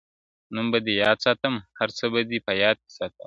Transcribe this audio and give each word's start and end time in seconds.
نوم 0.53 0.67
به 0.71 0.79
دې 0.85 0.93
ياد 1.03 1.17
ساتم 1.25 1.53
هرڅه 1.79 2.05
به 2.13 2.21
دي 2.29 2.39
په 2.45 2.51
يـاد 2.61 2.77
کي 2.85 2.91
ســاتــم, 2.97 3.19